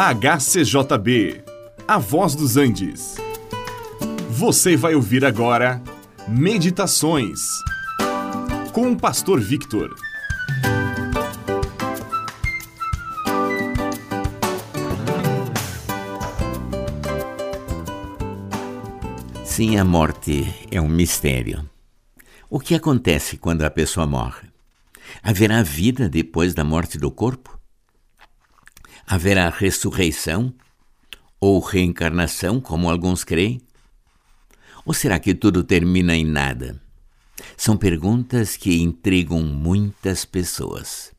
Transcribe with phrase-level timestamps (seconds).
[0.00, 1.42] HCJB,
[1.88, 3.16] A Voz dos Andes.
[4.30, 5.82] Você vai ouvir agora
[6.28, 7.40] Meditações
[8.72, 9.92] com o Pastor Victor.
[19.44, 21.68] Sim, a morte é um mistério.
[22.48, 24.46] O que acontece quando a pessoa morre?
[25.20, 27.57] Haverá vida depois da morte do corpo?
[29.10, 30.52] Haverá ressurreição
[31.40, 33.58] ou reencarnação, como alguns creem?
[34.84, 36.78] Ou será que tudo termina em nada?
[37.56, 41.10] São perguntas que intrigam muitas pessoas.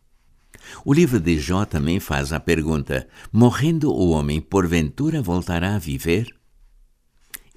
[0.85, 6.31] O livro de Jó também faz a pergunta: morrendo o homem, porventura voltará a viver?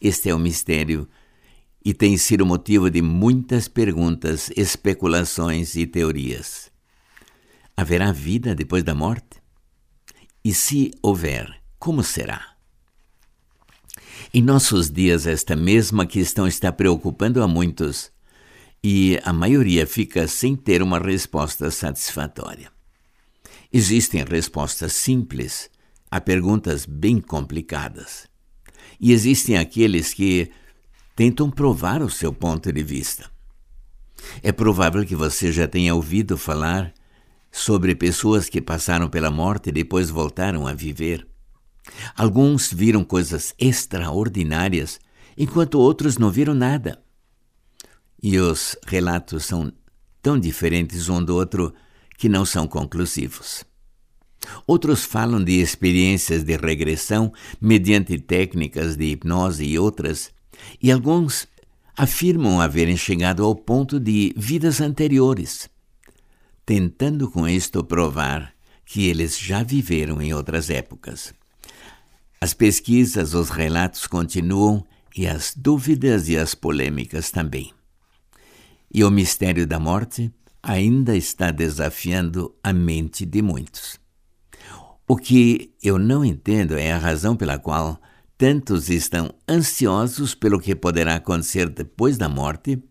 [0.01, 1.07] Este é o mistério
[1.85, 6.73] e tem sido motivo de muitas perguntas, especulações e teorias.
[7.77, 9.42] Haverá vida depois da morte?
[10.45, 12.57] E se houver, como será?
[14.35, 18.11] Em nossos dias, esta mesma questão está preocupando a muitos
[18.83, 22.73] e a maioria fica sem ter uma resposta satisfatória.
[23.73, 25.71] Existem respostas simples
[26.11, 28.27] a perguntas bem complicadas.
[29.01, 30.51] E existem aqueles que
[31.15, 33.31] tentam provar o seu ponto de vista.
[34.43, 36.93] É provável que você já tenha ouvido falar
[37.53, 41.29] sobre pessoas que passaram pela morte e depois voltaram a viver.
[42.17, 44.99] Alguns viram coisas extraordinárias,
[45.37, 47.03] enquanto outros não viram nada.
[48.23, 49.71] E os relatos são
[50.23, 51.75] tão diferentes um do outro
[52.17, 53.65] que não são conclusivos.
[54.67, 60.31] Outros falam de experiências de regressão mediante técnicas de hipnose e outras,
[60.81, 61.47] e alguns
[61.97, 65.72] afirmam haverem chegado ao ponto de vidas anteriores
[66.65, 68.53] tentando com isto provar
[68.85, 71.33] que eles já viveram em outras épocas.
[72.41, 74.85] As pesquisas, os relatos continuam
[75.17, 77.73] e as dúvidas e as polêmicas também.
[78.93, 83.99] E o mistério da morte ainda está desafiando a mente de muitos.
[85.07, 88.01] O que eu não entendo é a razão pela qual
[88.37, 92.83] tantos estão ansiosos pelo que poderá acontecer depois da morte,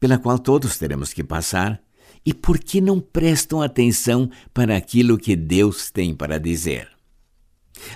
[0.00, 1.83] pela qual todos teremos que passar
[2.24, 6.88] e por que não prestam atenção para aquilo que Deus tem para dizer?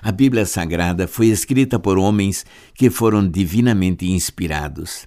[0.02, 2.44] A Bíblia Sagrada foi escrita por homens
[2.74, 5.06] que foram divinamente inspirados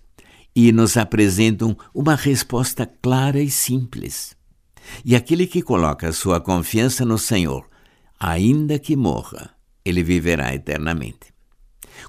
[0.56, 4.36] e nos apresentam uma resposta clara e simples.
[5.06, 7.70] E aquele que coloca sua confiança no Senhor,
[8.20, 9.52] ainda que morra,
[9.86, 11.32] ele viverá eternamente.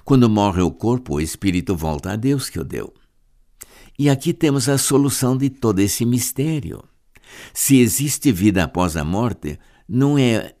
[0.03, 2.93] Quando morre o corpo, o espírito volta a Deus que o deu.
[3.97, 6.83] E aqui temos a solução de todo esse mistério.
[7.53, 10.55] Se existe vida após a morte, não é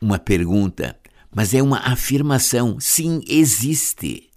[0.00, 0.98] uma pergunta,
[1.34, 2.78] mas é uma afirmação.
[2.80, 4.30] Sim, existe.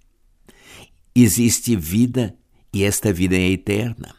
[1.14, 2.36] Existe vida
[2.72, 4.14] e esta vida é eterna.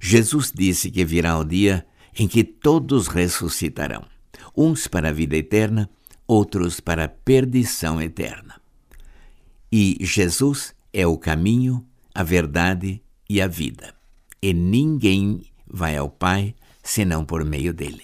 [0.00, 1.86] Jesus disse que virá o dia
[2.16, 4.04] em que todos ressuscitarão,
[4.56, 5.90] uns para a vida eterna,
[6.26, 8.60] outros para a perdição eterna.
[9.70, 13.94] E Jesus é o caminho, a verdade e a vida.
[14.42, 15.42] E ninguém
[15.72, 18.02] vai ao Pai senão por meio dele.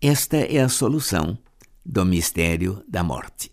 [0.00, 1.38] Esta é a solução
[1.84, 3.50] do mistério da morte.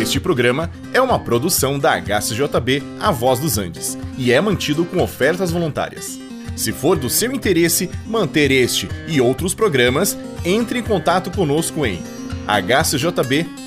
[0.00, 5.00] Este programa é uma produção da HCJB A Voz dos Andes e é mantido com
[5.00, 6.18] ofertas voluntárias.
[6.56, 12.02] Se for do seu interesse manter este e outros programas, entre em contato conosco em
[12.46, 13.62] hcjb.com.br.